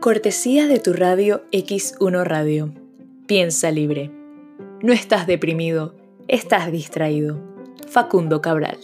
Cortesía 0.00 0.66
de 0.66 0.80
tu 0.80 0.92
radio 0.92 1.44
X1 1.52 2.24
Radio. 2.24 2.72
Piensa 3.26 3.70
libre. 3.70 4.10
No 4.82 4.92
estás 4.92 5.26
deprimido, 5.26 5.94
estás 6.28 6.72
distraído. 6.72 7.40
Facundo 7.88 8.40
Cabral. 8.40 8.78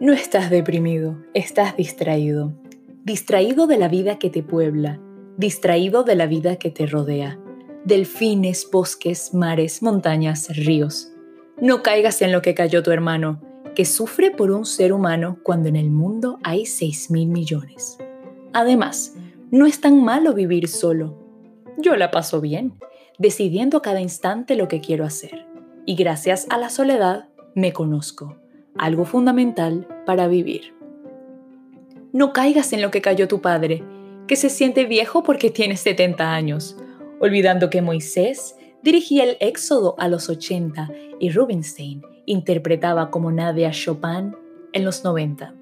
No 0.00 0.12
estás 0.12 0.50
deprimido, 0.50 1.16
estás 1.34 1.76
distraído. 1.76 2.52
Distraído 3.04 3.66
de 3.66 3.78
la 3.78 3.88
vida 3.88 4.18
que 4.18 4.30
te 4.30 4.42
puebla, 4.42 5.00
distraído 5.36 6.04
de 6.04 6.16
la 6.16 6.26
vida 6.26 6.56
que 6.56 6.70
te 6.70 6.86
rodea. 6.86 7.38
Delfines, 7.84 8.68
bosques, 8.70 9.34
mares, 9.34 9.82
montañas, 9.82 10.48
ríos 10.56 11.10
no 11.60 11.84
caigas 11.84 12.20
en 12.20 12.32
lo 12.32 12.42
que 12.42 12.54
cayó 12.54 12.82
tu 12.82 12.90
hermano, 12.90 13.40
que 13.76 13.84
sufre 13.84 14.32
por 14.32 14.50
un 14.50 14.66
ser 14.66 14.92
humano 14.92 15.38
cuando 15.44 15.68
en 15.68 15.76
el 15.76 15.88
mundo 15.88 16.38
hay 16.42 16.66
6 16.66 17.12
mil 17.12 17.28
millones. 17.28 17.96
Además, 18.52 19.14
no 19.52 19.64
es 19.64 19.80
tan 19.80 20.02
malo 20.02 20.34
vivir 20.34 20.66
solo. 20.66 21.16
Yo 21.78 21.96
la 21.96 22.10
paso 22.10 22.40
bien, 22.40 22.74
decidiendo 23.18 23.82
cada 23.82 24.00
instante 24.00 24.56
lo 24.56 24.66
que 24.66 24.80
quiero 24.80 25.04
hacer. 25.04 25.46
Y 25.86 25.94
gracias 25.94 26.46
a 26.50 26.58
la 26.58 26.70
soledad 26.70 27.28
me 27.54 27.72
conozco, 27.72 28.36
algo 28.76 29.04
fundamental 29.04 29.86
para 30.06 30.26
vivir. 30.26 30.74
No 32.12 32.32
caigas 32.32 32.72
en 32.72 32.82
lo 32.82 32.90
que 32.90 33.00
cayó 33.00 33.28
tu 33.28 33.40
padre, 33.40 33.84
que 34.26 34.36
se 34.36 34.48
siente 34.48 34.84
viejo 34.84 35.22
porque 35.22 35.50
tiene 35.50 35.76
70 35.76 36.32
años, 36.32 36.76
olvidando 37.20 37.70
que 37.70 37.82
Moisés 37.82 38.56
dirigía 38.82 39.24
el 39.24 39.36
Éxodo 39.40 39.94
a 39.98 40.08
los 40.08 40.28
80 40.28 40.90
y 41.18 41.30
Rubinstein 41.30 42.02
interpretaba 42.26 43.10
como 43.10 43.30
nadie 43.30 43.66
a 43.66 43.70
Chopin 43.70 44.34
en 44.72 44.84
los 44.84 45.04
90. 45.04 45.54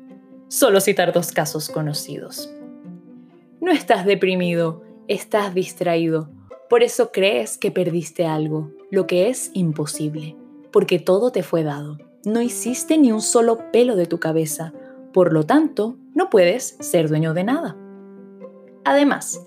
Solo 0.48 0.80
citar 0.80 1.12
dos 1.12 1.32
casos 1.32 1.68
conocidos. 1.68 2.52
No 3.60 3.70
estás 3.70 4.04
deprimido, 4.04 4.82
estás 5.08 5.54
distraído. 5.54 6.30
Por 6.68 6.82
eso 6.82 7.10
crees 7.12 7.58
que 7.58 7.70
perdiste 7.70 8.26
algo, 8.26 8.70
lo 8.90 9.06
que 9.06 9.28
es 9.28 9.50
imposible, 9.54 10.36
porque 10.72 10.98
todo 10.98 11.30
te 11.30 11.42
fue 11.42 11.62
dado. 11.62 11.98
No 12.24 12.40
hiciste 12.40 12.98
ni 12.98 13.12
un 13.12 13.20
solo 13.20 13.70
pelo 13.72 13.96
de 13.96 14.06
tu 14.06 14.18
cabeza, 14.18 14.72
por 15.12 15.32
lo 15.32 15.44
tanto, 15.44 15.96
no 16.14 16.30
puedes 16.30 16.76
ser 16.80 17.08
dueño 17.08 17.34
de 17.34 17.44
nada. 17.44 17.76
Además, 18.84 19.42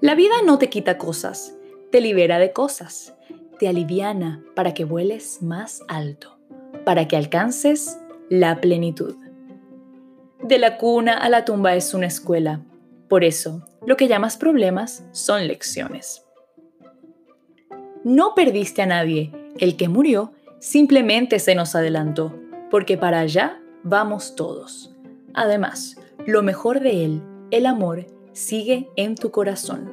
la 0.00 0.14
vida 0.14 0.34
no 0.44 0.58
te 0.58 0.68
quita 0.68 0.98
cosas, 0.98 1.56
te 1.90 2.00
libera 2.00 2.38
de 2.38 2.52
cosas 2.52 3.14
te 3.60 3.68
aliviana 3.68 4.42
para 4.54 4.72
que 4.72 4.86
vueles 4.86 5.42
más 5.42 5.82
alto, 5.86 6.38
para 6.86 7.06
que 7.06 7.18
alcances 7.18 8.00
la 8.30 8.58
plenitud. 8.58 9.16
De 10.42 10.58
la 10.58 10.78
cuna 10.78 11.12
a 11.12 11.28
la 11.28 11.44
tumba 11.44 11.74
es 11.74 11.92
una 11.92 12.06
escuela, 12.06 12.62
por 13.06 13.22
eso 13.22 13.66
lo 13.86 13.98
que 13.98 14.08
llamas 14.08 14.38
problemas 14.38 15.04
son 15.12 15.46
lecciones. 15.46 16.24
No 18.02 18.34
perdiste 18.34 18.80
a 18.80 18.86
nadie, 18.86 19.30
el 19.58 19.76
que 19.76 19.90
murió 19.90 20.32
simplemente 20.58 21.38
se 21.38 21.54
nos 21.54 21.74
adelantó, 21.74 22.34
porque 22.70 22.96
para 22.96 23.20
allá 23.20 23.60
vamos 23.82 24.36
todos. 24.36 24.96
Además, 25.34 25.98
lo 26.24 26.42
mejor 26.42 26.80
de 26.80 27.04
él, 27.04 27.22
el 27.50 27.66
amor, 27.66 28.06
sigue 28.32 28.88
en 28.96 29.14
tu 29.14 29.30
corazón. 29.30 29.90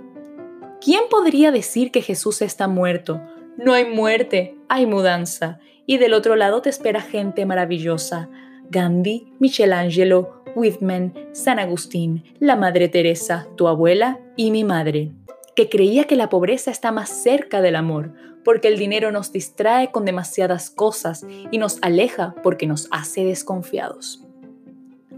¿Quién 0.79 1.03
podría 1.09 1.51
decir 1.51 1.91
que 1.91 2.01
Jesús 2.01 2.41
está 2.41 2.67
muerto 2.67 3.21
no 3.57 3.73
hay 3.73 3.85
muerte, 3.85 4.55
hay 4.69 4.85
mudanza. 4.85 5.59
Y 5.87 5.97
del 5.97 6.13
otro 6.13 6.35
lado 6.35 6.61
te 6.61 6.69
espera 6.69 7.01
gente 7.01 7.45
maravillosa. 7.45 8.29
Gandhi, 8.69 9.33
Michelangelo, 9.39 10.43
Whitman, 10.55 11.13
San 11.31 11.57
Agustín, 11.57 12.23
la 12.39 12.55
Madre 12.55 12.87
Teresa, 12.87 13.47
tu 13.55 13.67
abuela 13.67 14.19
y 14.35 14.51
mi 14.51 14.63
madre, 14.63 15.11
que 15.55 15.69
creía 15.69 16.03
que 16.03 16.15
la 16.15 16.29
pobreza 16.29 16.69
está 16.69 16.91
más 16.91 17.09
cerca 17.09 17.61
del 17.61 17.75
amor, 17.75 18.13
porque 18.43 18.67
el 18.67 18.77
dinero 18.77 19.11
nos 19.11 19.31
distrae 19.31 19.91
con 19.91 20.05
demasiadas 20.05 20.69
cosas 20.69 21.25
y 21.49 21.57
nos 21.57 21.79
aleja 21.81 22.35
porque 22.43 22.67
nos 22.67 22.87
hace 22.91 23.23
desconfiados. 23.23 24.23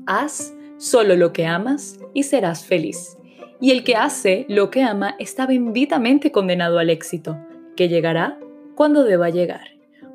Haz 0.05 0.53
solo 0.77 1.15
lo 1.15 1.33
que 1.33 1.45
amas 1.45 1.99
y 2.13 2.23
serás 2.23 2.63
feliz. 2.63 3.18
Y 3.61 3.71
el 3.71 3.83
que 3.83 3.95
hace 3.95 4.45
lo 4.47 4.69
que 4.69 4.83
ama 4.83 5.15
está 5.19 5.45
benditamente 5.45 6.31
condenado 6.31 6.79
al 6.79 6.89
éxito, 6.89 7.37
que 7.75 7.89
llegará 7.89 8.39
cuando 8.75 9.03
deba 9.03 9.29
llegar, 9.29 9.67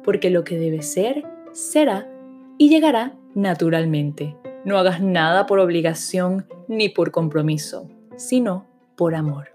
porque 0.03 0.31
lo 0.31 0.45
que 0.45 0.59
debe 0.59 0.81
ser, 0.81 1.25
será 1.53 2.09
y 2.57 2.71
llegará 2.71 3.15
naturalmente. 3.35 4.37
No 4.65 4.79
hagas 4.79 5.03
nada 5.03 5.45
por 5.45 5.59
obligación 5.59 6.47
ni 6.69 6.89
por 6.89 7.11
compromiso, 7.11 7.91
sino 8.17 8.67
por 8.97 9.15
amor. 9.15 9.49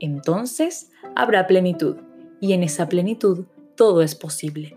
Entonces 0.00 0.90
habrá 1.16 1.46
plenitud, 1.46 1.96
y 2.40 2.52
en 2.52 2.62
esa 2.62 2.88
plenitud 2.88 3.46
todo 3.74 4.02
es 4.02 4.14
posible. 4.14 4.76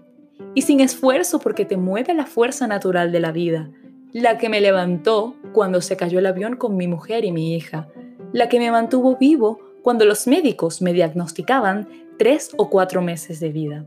Y 0.56 0.62
sin 0.62 0.80
esfuerzo 0.80 1.40
porque 1.40 1.66
te 1.66 1.76
mueve 1.76 2.14
la 2.14 2.26
fuerza 2.26 2.68
natural 2.68 3.12
de 3.12 3.20
la 3.20 3.34
vida, 3.34 3.70
la 4.14 4.38
que 4.38 4.48
me 4.48 4.62
levantó 4.62 5.36
cuando 5.52 5.82
se 5.82 5.98
cayó 5.98 6.20
el 6.20 6.28
avión 6.28 6.56
con 6.56 6.78
mi 6.78 6.88
mujer 6.88 7.26
y 7.26 7.32
mi 7.32 7.56
hija, 7.56 7.90
la 8.34 8.50
que 8.50 8.60
me 8.60 8.72
mantuvo 8.72 9.16
vivo 9.16 9.60
cuando 9.82 10.06
los 10.06 10.28
médicos 10.28 10.82
me 10.82 10.92
diagnosticaban 10.92 11.88
tres 12.18 12.52
o 12.58 12.70
cuatro 12.70 13.02
meses 13.02 13.40
de 13.40 13.50
vida. 13.50 13.86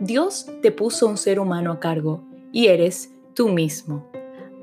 Dios 0.00 0.50
te 0.62 0.72
puso 0.72 1.06
un 1.06 1.16
ser 1.16 1.38
humano 1.38 1.70
a 1.70 1.78
cargo 1.78 2.24
y 2.50 2.66
eres 2.66 3.12
tú 3.34 3.48
mismo. 3.48 4.10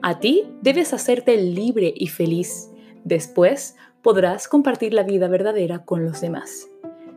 A 0.01 0.19
ti 0.19 0.45
debes 0.61 0.93
hacerte 0.93 1.37
libre 1.37 1.93
y 1.95 2.07
feliz. 2.07 2.69
Después 3.03 3.75
podrás 4.01 4.47
compartir 4.47 4.93
la 4.93 5.03
vida 5.03 5.27
verdadera 5.27 5.85
con 5.85 6.03
los 6.03 6.21
demás. 6.21 6.69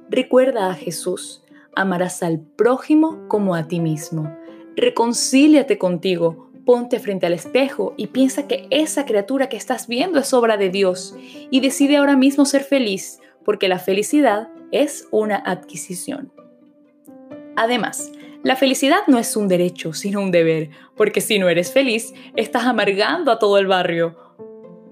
Recuerda 0.09 0.71
a 0.71 0.75
Jesús. 0.75 1.43
Amarás 1.75 2.23
al 2.23 2.39
prójimo 2.41 3.29
como 3.29 3.55
a 3.55 3.67
ti 3.67 3.81
mismo. 3.81 4.37
Reconcíliate 4.77 5.79
contigo. 5.79 6.52
Ponte 6.65 7.01
frente 7.01 7.27
al 7.27 7.33
espejo 7.33 7.95
y 7.97 8.09
piensa 8.09 8.47
que 8.47 8.67
esa 8.71 9.05
criatura 9.05 9.49
que 9.49 9.57
estás 9.57 9.89
viendo 9.89 10.21
es 10.21 10.33
obra 10.33 10.57
de 10.57 10.71
Dios 10.71 11.15
y 11.51 11.61
decide 11.61 11.97
ahora 11.97 12.17
mismo 12.17 12.45
ser 12.45 12.63
feliz, 12.63 13.21
porque 13.45 13.69
la 13.69 13.81
felicidad 13.81 14.49
es 14.71 15.09
una 15.11 15.37
adquisición. 15.37 16.33
Además, 17.57 18.13
la 18.45 18.57
felicidad 18.57 19.01
no 19.09 19.19
es 19.19 19.37
un 19.37 19.49
derecho, 19.49 19.93
sino 19.93 20.21
un 20.21 20.31
deber, 20.31 20.71
porque 20.97 21.21
si 21.21 21.39
no 21.39 21.49
eres 21.49 21.73
feliz, 21.73 22.15
estás 22.37 22.65
amargando 22.65 23.33
a 23.33 23.39
todo 23.39 23.59
el 23.59 23.67
barrio. 23.67 24.17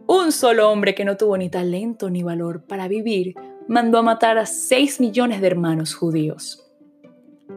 Un 0.06 0.32
solo 0.32 0.70
hombre 0.70 0.94
que 0.94 1.04
no 1.04 1.16
tuvo 1.16 1.36
ni 1.36 1.50
talento 1.50 2.10
ni 2.10 2.22
valor 2.24 2.64
para 2.64 2.88
vivir 2.88 3.34
mandó 3.68 3.98
a 3.98 4.02
matar 4.02 4.38
a 4.38 4.46
6 4.46 5.00
millones 5.00 5.40
de 5.40 5.46
hermanos 5.46 5.94
judíos. 5.94 6.66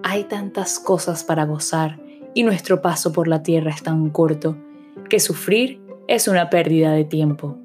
Hay 0.04 0.26
tantas 0.26 0.80
cosas 0.80 1.24
para 1.24 1.46
gozar 1.46 2.03
y 2.34 2.44
nuestro 2.44 2.82
paso 2.82 3.12
por 3.12 3.28
la 3.28 3.44
tierra 3.44 3.72
es 3.72 3.84
tan 3.84 4.10
corto 4.10 4.58
que 5.10 5.20
sufrir 5.20 5.82
es 6.08 6.28
una 6.28 6.50
pérdida 6.50 6.92
de 6.92 7.06
tiempo. 7.06 7.58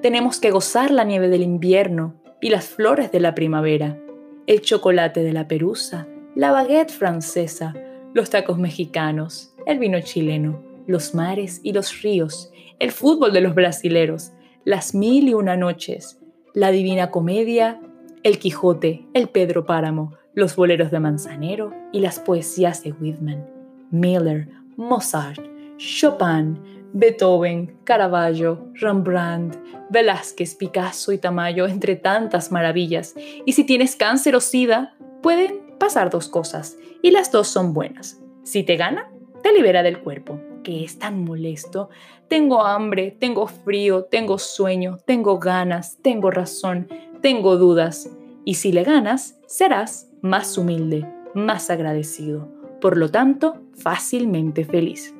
Tenemos 0.00 0.40
que 0.40 0.50
gozar 0.50 0.90
la 0.90 1.04
nieve 1.04 1.28
del 1.28 1.42
invierno 1.42 2.14
y 2.40 2.50
las 2.50 2.66
flores 2.66 3.12
de 3.12 3.20
la 3.20 3.34
primavera, 3.34 3.98
el 4.46 4.60
chocolate 4.60 5.22
de 5.22 5.32
la 5.32 5.48
perusa, 5.48 6.08
la 6.34 6.50
baguette 6.50 6.90
francesa, 6.90 7.74
los 8.14 8.30
tacos 8.30 8.58
mexicanos, 8.58 9.54
el 9.66 9.78
vino 9.78 10.00
chileno, 10.00 10.62
los 10.86 11.14
mares 11.14 11.60
y 11.62 11.72
los 11.72 12.02
ríos, 12.02 12.52
el 12.78 12.90
fútbol 12.90 13.32
de 13.32 13.40
los 13.40 13.54
brasileros, 13.54 14.32
las 14.64 14.94
mil 14.94 15.28
y 15.28 15.34
una 15.34 15.56
noches, 15.56 16.20
la 16.54 16.70
divina 16.70 17.10
comedia, 17.10 17.80
el 18.22 18.38
Quijote, 18.38 19.06
el 19.14 19.28
Pedro 19.28 19.66
Páramo, 19.66 20.12
los 20.34 20.56
boleros 20.56 20.90
de 20.90 21.00
Manzanero 21.00 21.72
y 21.92 22.00
las 22.00 22.18
poesías 22.18 22.82
de 22.82 22.92
Whitman, 22.92 23.46
Miller, 23.92 24.48
Mozart, 24.76 25.40
Chopin, 25.76 26.58
Beethoven, 26.92 27.78
Caravaggio, 27.84 28.68
Rembrandt, 28.74 29.56
Velázquez, 29.90 30.54
Picasso 30.56 31.12
y 31.12 31.18
Tamayo, 31.18 31.66
entre 31.66 31.96
tantas 31.96 32.50
maravillas. 32.50 33.14
Y 33.46 33.52
si 33.52 33.64
tienes 33.64 33.96
cáncer 33.96 34.34
o 34.34 34.40
sida, 34.40 34.96
pueden 35.22 35.76
pasar 35.78 36.10
dos 36.10 36.28
cosas, 36.28 36.76
y 37.02 37.10
las 37.10 37.30
dos 37.30 37.48
son 37.48 37.72
buenas. 37.72 38.20
Si 38.42 38.62
te 38.62 38.76
gana, 38.76 39.10
te 39.42 39.52
libera 39.52 39.82
del 39.82 40.00
cuerpo, 40.00 40.40
que 40.62 40.84
es 40.84 40.98
tan 40.98 41.24
molesto. 41.24 41.90
Tengo 42.28 42.64
hambre, 42.64 43.10
tengo 43.18 43.46
frío, 43.46 44.04
tengo 44.04 44.38
sueño, 44.38 44.98
tengo 45.06 45.38
ganas, 45.38 45.98
tengo 46.02 46.30
razón, 46.30 46.88
tengo 47.20 47.56
dudas. 47.56 48.10
Y 48.44 48.54
si 48.54 48.72
le 48.72 48.84
ganas, 48.84 49.38
serás 49.46 50.08
más 50.22 50.56
humilde, 50.56 51.06
más 51.34 51.70
agradecido, 51.70 52.48
por 52.82 52.98
lo 52.98 53.10
tanto, 53.10 53.62
fácilmente 53.74 54.66
feliz 54.66 55.14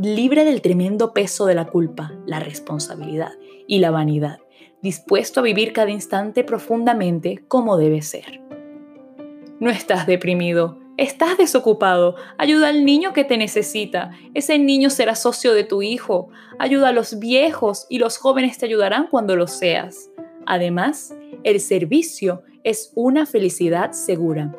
libre 0.00 0.44
del 0.44 0.62
tremendo 0.62 1.12
peso 1.12 1.46
de 1.46 1.56
la 1.56 1.66
culpa, 1.66 2.12
la 2.24 2.38
responsabilidad 2.38 3.32
y 3.66 3.80
la 3.80 3.90
vanidad, 3.90 4.38
dispuesto 4.80 5.40
a 5.40 5.42
vivir 5.42 5.72
cada 5.72 5.90
instante 5.90 6.44
profundamente 6.44 7.44
como 7.48 7.76
debe 7.76 8.00
ser. 8.02 8.40
No 9.58 9.70
estás 9.70 10.06
deprimido, 10.06 10.78
estás 10.96 11.36
desocupado. 11.36 12.14
Ayuda 12.38 12.68
al 12.68 12.84
niño 12.84 13.12
que 13.12 13.24
te 13.24 13.36
necesita. 13.36 14.12
Ese 14.34 14.56
niño 14.60 14.88
será 14.88 15.16
socio 15.16 15.52
de 15.52 15.64
tu 15.64 15.82
hijo. 15.82 16.28
Ayuda 16.60 16.90
a 16.90 16.92
los 16.92 17.18
viejos 17.18 17.86
y 17.88 17.98
los 17.98 18.18
jóvenes 18.18 18.56
te 18.56 18.66
ayudarán 18.66 19.08
cuando 19.08 19.34
lo 19.34 19.48
seas. 19.48 20.10
Además, 20.46 21.12
el 21.42 21.58
servicio 21.58 22.42
es 22.62 22.92
una 22.94 23.26
felicidad 23.26 23.90
segura. 23.90 24.54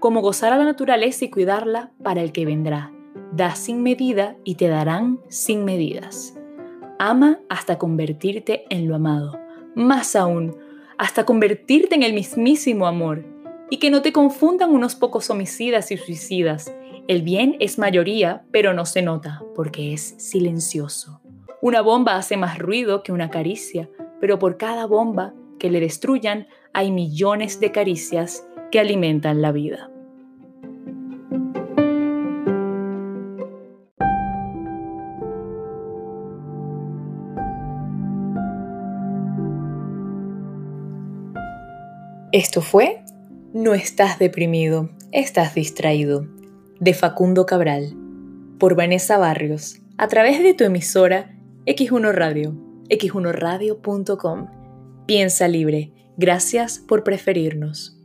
Como 0.00 0.20
gozar 0.20 0.52
a 0.52 0.58
la 0.58 0.64
naturaleza 0.64 1.24
y 1.24 1.30
cuidarla 1.30 1.90
para 2.02 2.22
el 2.22 2.30
que 2.30 2.46
vendrá. 2.46 2.92
Da 3.32 3.56
sin 3.56 3.82
medida 3.82 4.36
y 4.44 4.54
te 4.54 4.68
darán 4.68 5.20
sin 5.28 5.64
medidas. 5.64 6.38
Ama 7.00 7.40
hasta 7.48 7.78
convertirte 7.78 8.64
en 8.70 8.86
lo 8.86 8.94
amado. 8.94 9.38
Más 9.74 10.14
aún, 10.14 10.56
hasta 10.98 11.24
convertirte 11.24 11.96
en 11.96 12.04
el 12.04 12.12
mismísimo 12.12 12.86
amor. 12.86 13.24
Y 13.70 13.78
que 13.78 13.90
no 13.90 14.00
te 14.02 14.12
confundan 14.12 14.70
unos 14.70 14.94
pocos 14.94 15.30
homicidas 15.30 15.90
y 15.90 15.96
suicidas. 15.96 16.72
El 17.08 17.22
bien 17.22 17.56
es 17.58 17.78
mayoría, 17.78 18.44
pero 18.52 18.74
no 18.74 18.86
se 18.86 19.02
nota, 19.02 19.42
porque 19.54 19.92
es 19.92 20.14
silencioso. 20.18 21.20
Una 21.60 21.80
bomba 21.80 22.16
hace 22.16 22.36
más 22.36 22.58
ruido 22.58 23.02
que 23.02 23.10
una 23.10 23.30
caricia, 23.30 23.90
pero 24.20 24.38
por 24.38 24.58
cada 24.58 24.86
bomba 24.86 25.34
que 25.58 25.70
le 25.70 25.80
destruyan 25.80 26.46
hay 26.72 26.92
millones 26.92 27.58
de 27.58 27.72
caricias 27.72 28.47
que 28.70 28.80
alimentan 28.80 29.42
la 29.42 29.52
vida. 29.52 29.90
Esto 42.32 42.60
fue 42.60 43.00
No 43.54 43.72
estás 43.74 44.18
deprimido, 44.18 44.90
estás 45.12 45.54
distraído, 45.54 46.28
de 46.78 46.92
Facundo 46.92 47.46
Cabral, 47.46 47.96
por 48.58 48.76
Vanessa 48.76 49.16
Barrios, 49.16 49.80
a 49.96 50.08
través 50.08 50.42
de 50.42 50.52
tu 50.52 50.64
emisora 50.64 51.34
X1 51.64 52.12
Radio, 52.12 52.54
x1radio.com. 52.90 54.46
Piensa 55.06 55.48
libre. 55.48 55.92
Gracias 56.16 56.78
por 56.78 57.02
preferirnos. 57.02 57.97